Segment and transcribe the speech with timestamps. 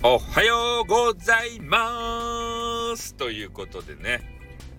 [0.00, 4.20] おはようございますということでね、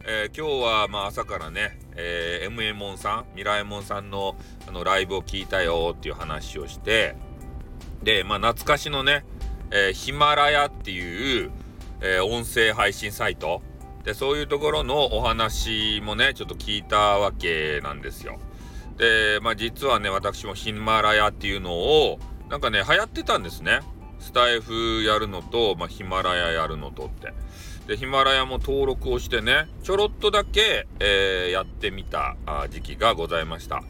[0.05, 7.17] えー、今日はまあ朝からね、えー、m a モンさん、ミラエモンさんのあのライブを聞いたよっていう話をして、
[8.01, 9.25] で、まあ懐かしのね、
[9.71, 11.51] えー、ヒマラヤっていう、
[11.99, 13.61] えー、音声配信サイト、
[14.05, 18.39] で、そういうところのお話もね、ちょっと聞いたわけなんですよ。
[18.97, 23.81] で、まあ実はね、私もヒマラヤっていうのを、なんかね、流行ってたんですね。
[24.19, 27.33] スタイフやるのと、まあ、ヒマラヤやるのとって。
[27.87, 32.35] で、ヒマラヤも登録をしてね、ちょろっとだけ、えー、やってみた
[32.69, 33.83] 時期がございました。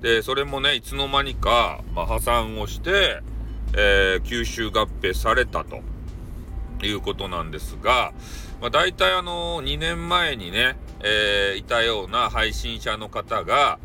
[0.00, 3.20] で、それもね、いつの間にか、まあ、破産をして、
[3.74, 5.80] えー、吸収合併されたと
[6.82, 8.12] いうことなんですが、
[8.60, 13.78] まあ、大体あの2年前にね、えー、いたような配信者の方が、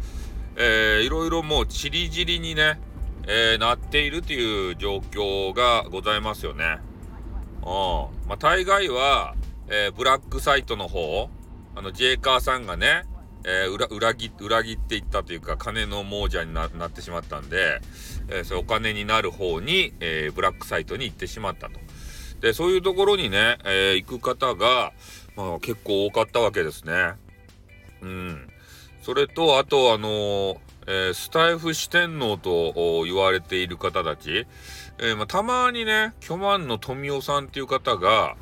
[0.55, 2.79] えー、いろいろもうちりぢりにね、
[3.27, 6.79] えー、なっているという状況がございますよね。
[7.61, 8.27] うん。
[8.27, 9.35] まあ、大概は、
[9.67, 11.29] えー、ブラックサイトの方、
[11.75, 13.03] あの、ジェイカーさんがね、
[13.43, 17.81] えー、裏、裏切、裏切っていったというか、金の亡者になってしまったんで、
[18.29, 21.79] えー、そお金になる方に、えー、ブラックサイトに行ってしまったと。
[22.41, 24.93] で、そういうところにね、えー、行く方が、
[25.35, 27.13] まあ、結構多かったわけですね。
[28.01, 28.47] うん。
[29.01, 32.73] それと、あと、あの、えー、スタイフ四天王と
[33.05, 34.47] 言われている方たち、
[34.99, 38.35] えー、まあ、たまにね、巨万の富夫さんっていう方が、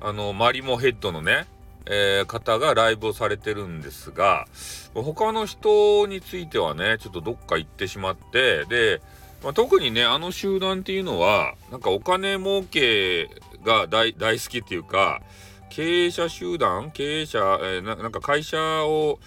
[0.00, 1.46] あの、マリモヘッドのね、
[1.86, 4.46] えー、方がライブをされてるんですが、
[4.94, 9.00] 他の人についてはね、ちょっとどっか行ってしまって、で、
[9.42, 13.28] まあ、特にね、あの集団っていうのは、なんかお金儲け
[13.64, 15.20] が大好きっていうか、
[15.68, 19.18] 経営者集団経営者、えー、なんか会社を、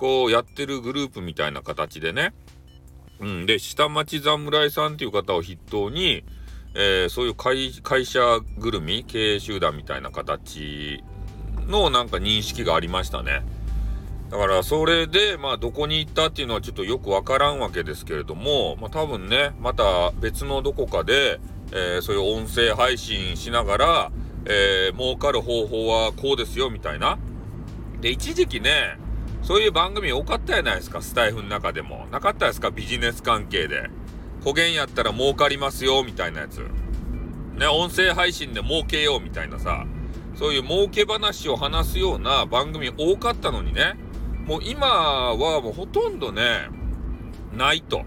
[0.00, 2.32] こうやってるグループみたいな形でね、
[3.20, 6.24] うん、で、下町侍さんっていう方を筆頭に、
[6.74, 11.04] えー、そういう会社ぐるみ、経営集団みたいな形
[11.66, 13.42] のなんか認識がありましたね。
[14.30, 21.40] だからそれで、まあどこに行ったっていうのはちょっとよくわからんわけですけれども、まあ多分ね、また別のどこかで、
[21.72, 24.12] えー、そういう音声配信しながら、
[24.46, 27.18] えー、儲かる方法はこうですよみたいな。
[28.00, 28.96] で、一時期ね、
[29.42, 32.06] そういう番組多かったじゃないですか、スタイフの中でも。
[32.10, 33.90] なかったですか、ビジネス関係で。
[34.42, 36.58] 古言やったら儲かりますよ、みたいなやつ。
[37.54, 39.84] ね、音声配信で儲けよう、みたいなさ。
[40.34, 43.94] そういう儲け話を話すような番組多かったのにね。
[44.46, 46.68] もう今はもうほとんどね、
[47.52, 48.02] ないと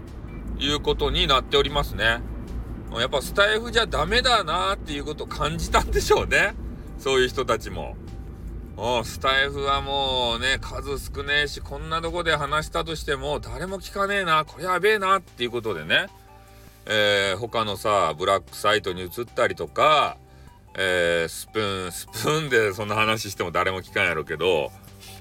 [0.58, 2.20] いうことになっておりますね。
[2.92, 6.54] やっぱスタイフじゃダメだなっていうことを感じたんでしょうね。
[6.98, 7.96] そういう人たちも。
[8.76, 16.08] おスタイフはもうね、数少ねえし、こんなとこで話したとしても、誰も聞かねえな、これやべえなっていうことでね、
[16.86, 20.16] えー、他のさ、ブラックサイトに移ったりとか、
[20.76, 24.72] えー、スプーン、スプーンでそんな話しても誰も聞かんやろうけど、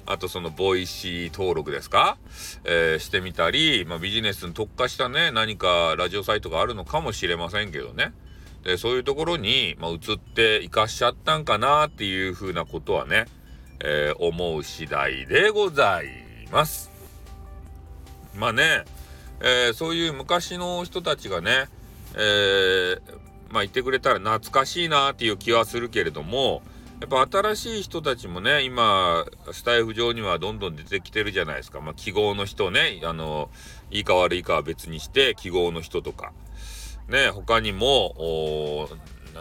[0.08, 2.18] あとその Voicy 登録ですか、
[2.64, 8.14] えー、してみたり、まあ、ビジネスに特化したね、何かラジオサイトがあるのかもしれませんけどね。
[8.64, 13.28] で、そういうところに、まあ、移って生かしちゃったんかなっていうふうなことはね、
[13.84, 16.08] えー、思う次第でござい
[16.52, 16.90] ます。
[18.36, 18.86] まあね、
[19.42, 21.68] えー、そういう昔の人たちがね、
[22.16, 23.00] えー、
[23.52, 26.64] まあ言ってくれたら懐かしいなっていう気はするけれども、
[27.02, 31.82] やっぱ新しい人たちもね、今、スタイフ上にはどんどん出てきてるじゃないですか。
[31.82, 33.50] まあ、記号の人ね、あの、
[33.92, 36.32] いいか悪いかは別にして、記号の人とか。
[37.10, 38.88] ね、他にも、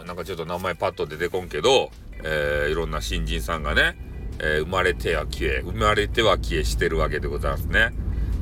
[0.05, 1.89] なんかちょっと名前パッと出てこんけど、
[2.23, 3.95] えー、いろんな新人さんがね、
[4.39, 7.93] えー、生まれては消え、生まれては消えしてるわけでございますね。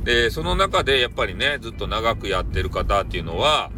[0.04, 3.70] で、その中でやっぱりね、ずっと長くやってる方っていうのは、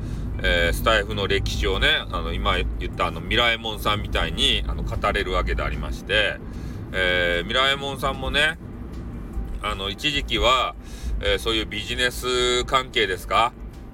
[0.42, 6.38] えー、スタイフの歴史をね、あの、今言ったあの、ミラエモンさんみたいに、あの、語れるわけでありまして、
[6.92, 8.58] えー、ミラエモンさんもね、
[9.62, 10.75] あの、一時期は、
[11.20, 13.52] えー、そういうビジネス関係ですか、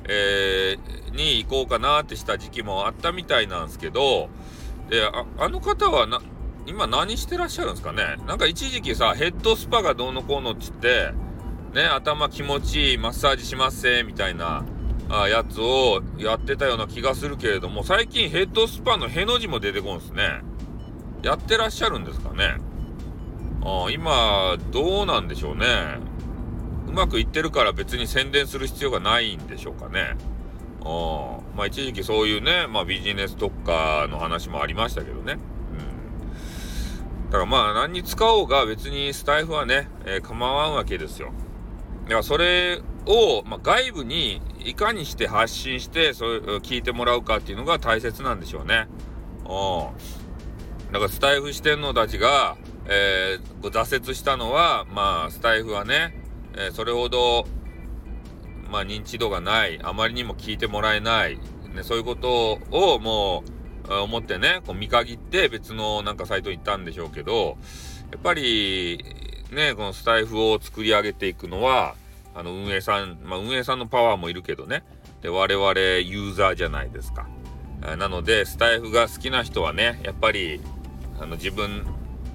[0.08, 4.28] えー、に行こうかなってした時期もあったみたいなんですけど、
[4.88, 6.20] で、ああの方はな、
[6.70, 8.16] 今何してらっしゃるんですかね？
[8.28, 11.12] なんか一時期さ、ヘッドスパがどうのこうのっつって、
[11.74, 14.64] ね、頭気持ちいい、マッサージしますせ、みたいな、
[15.08, 20.42] あやつをやってたような気がするけれども、最近ヘッドスパのへの字も出てこんですね。
[21.22, 22.58] やってらっしゃるんですかね？
[23.64, 25.66] あ今、どうなんでしょうね？
[26.86, 30.16] うまくいってるから別に宣伝する必要がないんでしょうかね？
[30.82, 35.38] あまあ一時期そういうね、まあビジネス特化の話もありましたけどね。
[37.30, 41.32] だからまあ何に使おうが別にスタイフはね、えー、構わんわけですよ。
[42.04, 48.88] だからそれを、まあ、外部にいかにして発信して、そういう聞いてもらうかっていうのが大切なんでしょうね。
[49.44, 50.92] うん。
[50.92, 52.56] だからスタイフ四天王たちが、
[52.86, 56.20] えー、挫折したのは、まあ、スタイフはね、
[56.54, 57.46] えー、それほど、
[58.72, 61.38] まあ、認知度がない、あまりにも聞いてもらえない、
[61.72, 63.59] ね、そういうことをもう、
[63.90, 67.58] 思ってね、こう見限って別のなんかサイトに行ったんでしょうけど、
[68.12, 69.04] やっぱり、
[69.50, 71.94] ね、このスタイフを作り上げていくのは、
[72.34, 74.84] あの、運営さん、まあ、運営さんのパワーもいるけどね、
[75.22, 77.28] で、我々ユーザーじゃないですか。
[77.98, 80.60] なので、スタイフが好きな人はね、やっぱり、
[81.18, 81.86] あの、自分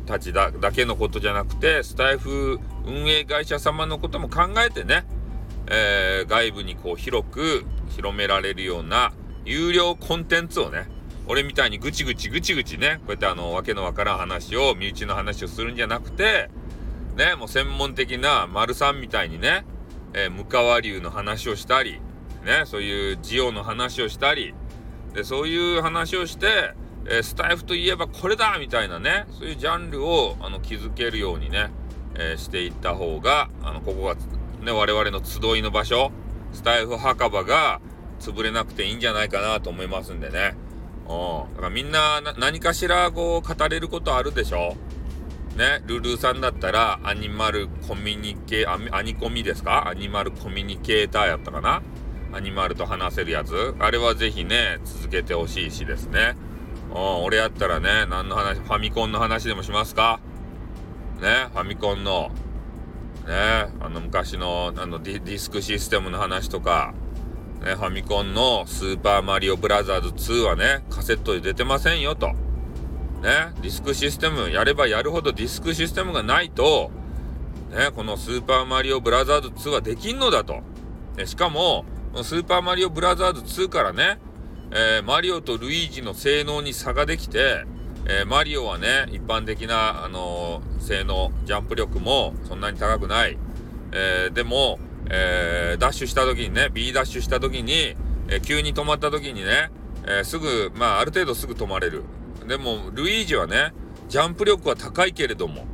[0.06, 5.06] たちだけのことじゃなくて、スタイフ運営会社様のことも考えてね、
[5.68, 9.14] えー、外部にこう広く広められるような
[9.46, 10.88] 有料コンテンツをね、
[11.28, 16.50] 俺みたいにぐちぐちぐちぐちね、こうやってあの、わけのわからん話を、身内の話をするんじゃなくて、
[17.18, 19.66] ね、もう専門的な丸さんみたいにね、
[20.14, 22.00] えー、向川流の話をしたり、
[22.46, 24.54] ね、そういうジオの話をしたり、
[25.14, 26.74] で、そういう話をして、
[27.08, 31.72] えー、スタイフといえばこれだみたいなね、そういうジャンルを、あの、築けるようにね、
[32.16, 34.16] えー、していった方が、あの、ここが、
[34.64, 36.12] ね、我々の集いの場所、
[36.54, 37.82] スタイフ墓場が
[38.20, 40.56] 潰れなくていいんじゃないかなと思いますんでね。
[41.08, 41.56] うん。
[41.56, 44.76] だからみんな何かしらこう語れることあるでしょ？
[45.56, 49.88] ね、ルルーさんだったらアニマルコミュニケアニコミですか？
[49.88, 51.82] アニマルコミュニケーターやったかな？
[52.34, 53.74] アニマルと話せるやつ。
[53.80, 56.36] あれはぜひね、続けてほしいしですね。
[56.90, 60.20] うん、俺やったらね、何の話、ファミコンの話でもしますか？
[61.22, 62.32] ね、ファミコンの、
[63.26, 63.34] ね、
[63.80, 66.94] あの昔のあのディスクシステムの話とか、
[67.66, 72.28] ね、ファミコンのスーパーマリオブラザーズ2はね、カセットで出てませんよと。
[72.28, 72.36] ね、
[73.24, 76.92] ディスクシステム、やればやるほどディスクシステムがないと、
[77.72, 80.62] ね、このスーパーマリオブラザーズ2はできんのだと。
[81.18, 81.86] ね、しかも、
[82.22, 84.20] スーパーマリオブラザーズ2からね、
[84.70, 87.66] えー、マリオとルイージの性能に差ができて、
[88.08, 93.40] えー、マリオはね、一般的な、あのー、性能、ジャンプ力もそんなに高くない。
[93.92, 94.78] えでも、
[95.10, 97.96] えダッシュした時にね、B ダッシュした時に、
[98.28, 99.70] え急に止まった時にね、
[100.08, 102.04] えすぐ、まあ、ある程度すぐ止まれる。
[102.48, 103.74] でも、ルイージはね、
[104.08, 105.66] ジャンプ力は高いけれども、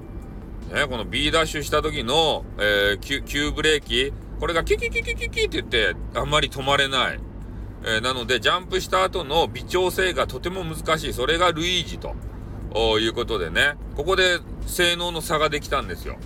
[0.73, 7.19] ね、この B ダッシュした時の、えー、急ブレーキ、これがキキキキキキって言って、あんまり止まれない。
[7.83, 11.13] え、なので、ジャンプした後の微調整がとても難しい。
[11.13, 12.15] それがルイージと
[12.99, 16.17] いうことでね、ここで性能の差ができたんですよ。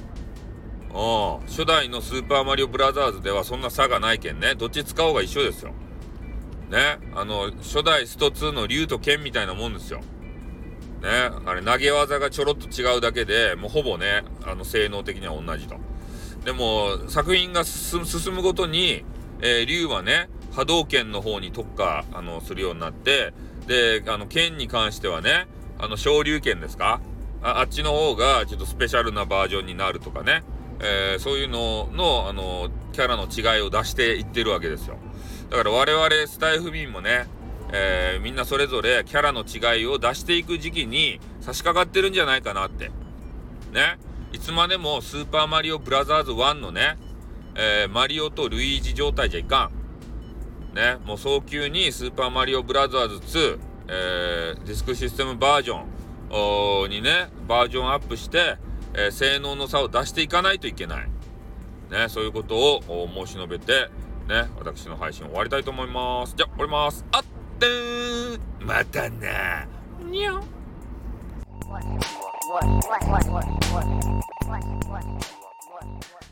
[1.48, 5.74] 初代のスーパーマリオブラザーズではそんな差がないけんね、どっち使おうが一緒ですよ。
[6.70, 10.00] ね、あの、初代スト2の竜と剣みたいなもんですよ。
[10.00, 11.10] ね、
[11.46, 15.76] あれ投げ技がちょろっと違うだけで、もうほぼね、あの性能的には同じと。
[16.46, 18.02] でも、作品が進
[18.34, 19.04] むごとに、
[19.42, 23.34] えー、竜はね、波動拳の方に特化、あの、するようになって、
[23.68, 27.02] で、あの、剣に関してはね、あの、昇竜拳ですか？
[27.44, 30.44] ああっちの方が、ちょっとスペシャルなバージョンになるとかね、
[30.80, 34.98] えー、そういうのの、あの、キャラの違いを出していってるわけですよ。
[35.50, 37.28] だから我々スタイフ民もね、
[37.72, 42.92] えー、みんなそれぞれキャラの違いを出していく時期に差し掛かってるんじゃないかなって。
[43.72, 43.98] ね。
[44.32, 46.98] いつまでもスーパーマリオブラザーズ1のね、
[47.56, 49.72] えー、マリオとルイージ状態じゃいか
[50.74, 50.76] ん。
[50.76, 50.98] ね。
[51.06, 58.58] もう早急にスーパーマリオブラザーズ2、えー、ディスクシステムバージョンにね、バージョンアップして、
[58.98, 61.10] えー、性能の差を出していかないといけない。
[61.92, 62.08] ね。
[62.10, 63.90] そういうことを申し述べて、
[64.28, 66.34] ね、私の配信を終わりたいと思います。
[66.36, 67.06] じゃ、終わります。
[67.12, 67.24] あっ
[67.60, 68.40] てー。
[68.62, 69.68] またな
[70.10, 70.44] にゃん。
[71.68, 71.86] What,
[72.48, 73.86] what, what, what, what, what, what,
[74.48, 76.25] what, what, what?